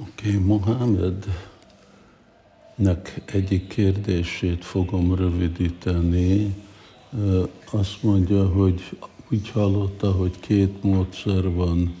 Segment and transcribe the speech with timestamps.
[0.00, 1.32] Oké, okay, Mohamednek
[3.24, 6.54] egyik kérdését fogom rövidíteni.
[7.70, 8.98] Azt mondja, hogy
[9.30, 11.94] úgy hallotta, hogy két módszer van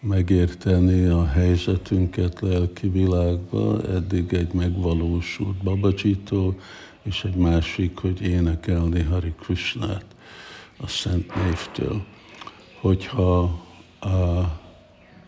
[0.00, 3.82] megérteni a helyzetünket lelki világba.
[3.88, 6.54] Eddig egy megvalósult babacsító,
[7.02, 10.04] és egy másik, hogy énekelni Hari Krishnát
[10.76, 12.04] a Szent Névtől.
[12.80, 13.40] Hogyha
[14.00, 14.42] a,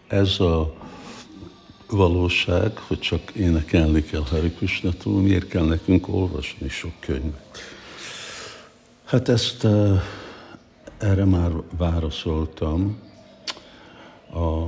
[0.08, 0.84] ez a
[1.90, 7.58] valóság, hogy csak énekelni kell Hari Krishnától, miért kell nekünk olvasni sok könyvet?
[9.04, 10.00] Hát ezt uh,
[10.98, 12.98] erre már válaszoltam.
[14.32, 14.66] A,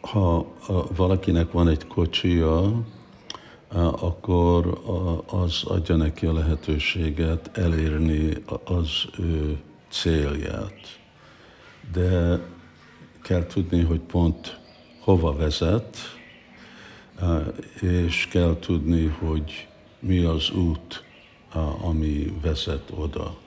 [0.00, 2.84] ha a, valakinek van egy kocsija,
[4.00, 4.80] akkor
[5.26, 8.88] az adja neki a lehetőséget elérni az
[9.18, 9.58] ő
[9.90, 11.00] célját.
[11.92, 12.40] De
[13.22, 14.58] kell tudni, hogy pont
[15.00, 15.96] hova vezet,
[17.80, 19.68] és kell tudni, hogy
[19.98, 21.04] mi az út,
[21.82, 23.38] ami vezet oda.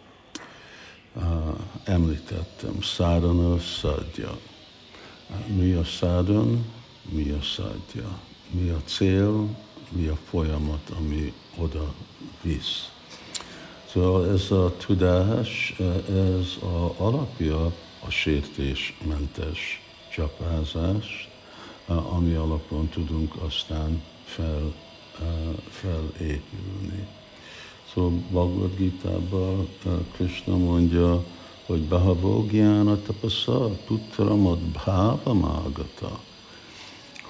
[1.84, 4.38] Említettem, szádana, szadja.
[5.48, 6.66] Mi a szádon,
[7.10, 8.20] mi a szadja.
[8.50, 9.48] Mi a cél,
[9.90, 11.94] mi a folyamat, ami oda
[12.42, 12.92] visz.
[13.86, 15.74] Szóval ez a tudás,
[16.10, 17.74] ez a alapja
[18.08, 21.30] a sértésmentes csapázás,
[21.86, 24.74] ami alapon tudunk aztán fel,
[25.70, 27.08] felépülni.
[27.94, 29.68] Szóval Bhagavad Gita-ban
[30.12, 31.24] Krishna mondja,
[31.66, 36.20] hogy Bahavogyána tapasza putramad bhava mágata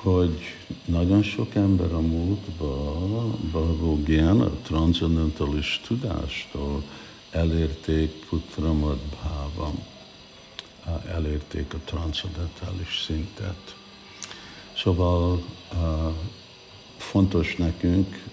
[0.04, 0.40] hogy
[0.86, 6.84] nagyon sok ember a múltban Bhagavad a transzendentális tudástól
[7.32, 9.86] elérték Putramad Bhavam,
[11.08, 13.76] elérték a transzendentális szintet.
[14.78, 15.44] Szóval
[16.98, 18.24] fontos nekünk,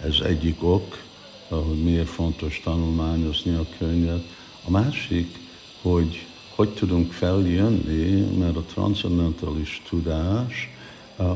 [0.00, 1.02] ez egyik ok,
[1.48, 4.24] hogy miért fontos tanulmányozni a könyvet.
[4.64, 5.38] A másik,
[5.82, 10.70] hogy hogy tudunk feljönni, mert a transzendentális tudás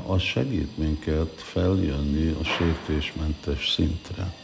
[0.06, 4.34] az segít minket feljönni a sértésmentes szintre.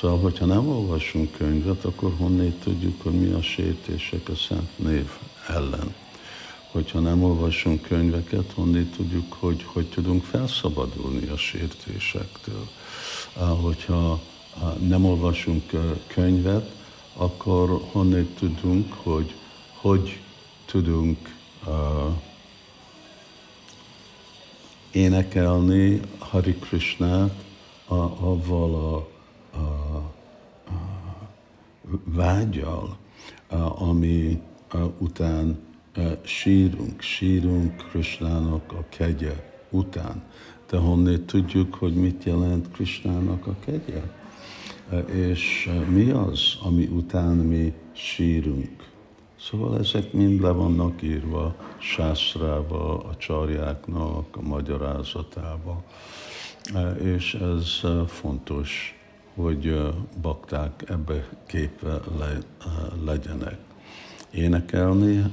[0.00, 5.10] Szóval, hogyha nem olvasunk könyvet, akkor honnét tudjuk, hogy mi a sértések a Szent Név
[5.48, 5.94] ellen.
[6.70, 12.68] Hogyha nem olvasunk könyveket, honnét tudjuk, hogy hogy tudunk felszabadulni a sértésektől.
[13.60, 14.20] Hogyha
[14.78, 15.70] nem olvasunk
[16.06, 16.70] könyvet,
[17.12, 19.34] akkor honnét tudunk, hogy
[19.72, 20.20] hogy
[20.64, 21.34] tudunk
[24.90, 27.44] énekelni Hari Krishnát
[27.86, 29.15] avval a, a
[32.04, 32.96] vágyal,
[33.78, 34.42] ami
[34.98, 35.58] után
[35.94, 40.22] a, sírunk, sírunk Krishnának a kegye után.
[40.70, 44.02] De honnét tudjuk, hogy mit jelent Krishnának a kegye?
[45.12, 48.88] és mi az, ami után mi sírunk.
[49.40, 55.84] Szóval ezek mind le vannak írva sászrába, a csarjáknak, a magyarázatába,
[57.02, 58.95] és ez fontos,
[59.36, 59.92] hogy
[60.22, 62.38] bakták ebbe képve le,
[63.04, 63.58] legyenek.
[64.30, 65.32] Énekelni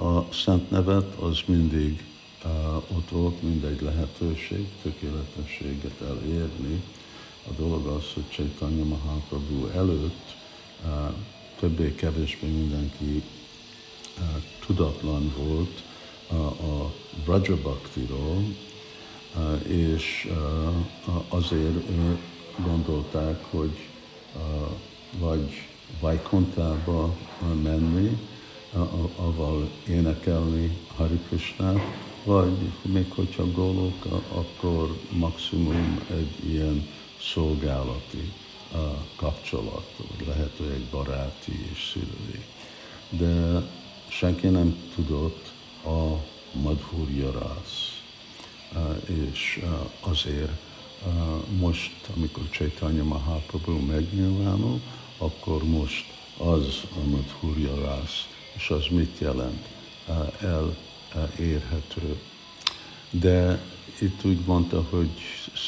[0.00, 2.04] a szent nevet az mindig
[2.96, 6.82] ott volt, mindegy lehetőség, tökéletességet elérni,
[7.48, 10.36] a dolog az, hogy Chaitanya Mahaprabhu előtt
[11.60, 13.22] többé-kevésbé mindenki
[14.66, 15.82] tudatlan volt
[16.60, 16.92] a
[17.24, 18.44] Vrajabhaktiról,
[19.36, 20.28] uh, és
[21.28, 21.88] azért
[22.56, 23.88] gondolták, hogy
[25.18, 25.66] vagy
[26.00, 27.14] Vajkontába
[27.62, 28.18] menni,
[29.16, 31.80] avval énekelni Hari Krishnát,
[32.24, 36.88] vagy még hogyha gólok, akkor maximum egy ilyen
[37.20, 38.32] szolgálati
[39.16, 42.44] kapcsolat, vagy lehet, hogy egy baráti és szülői.
[43.08, 43.62] De
[44.08, 45.52] senki nem tudott
[45.84, 46.16] a
[46.52, 48.00] Madhurya rász.
[49.06, 49.64] És
[50.00, 50.71] azért
[51.58, 54.80] most, amikor Chaitanya Mahaprabhu megnyilvánul,
[55.18, 56.04] akkor most
[56.36, 59.66] az a Madhurya rász, és az mit jelent?
[61.14, 62.20] Elérhető.
[63.10, 63.62] De
[64.00, 65.10] itt úgy mondta, hogy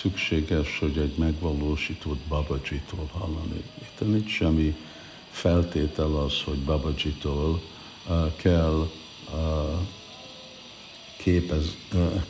[0.01, 3.63] szükséges, hogy egy megvalósított Babajitól hallani.
[3.81, 4.77] Itt nincs semmi
[5.31, 7.63] feltétel az, hogy Babajitól
[8.37, 8.91] kell
[11.17, 11.77] képez,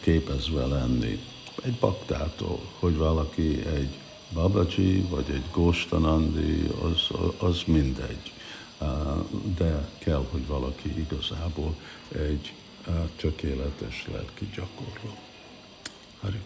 [0.00, 1.18] képezve lenni
[1.62, 3.98] egy baktától, hogy valaki egy
[4.32, 7.08] babacsi vagy egy góstanandi, az,
[7.38, 8.32] az mindegy.
[9.56, 11.74] De kell, hogy valaki igazából
[12.08, 12.52] egy
[13.16, 15.18] tökéletes lelki gyakorló.
[16.20, 16.40] Hare